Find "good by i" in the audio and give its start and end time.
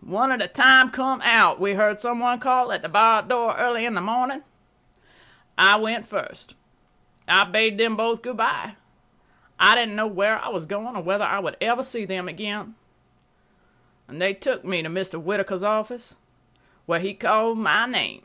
8.22-9.74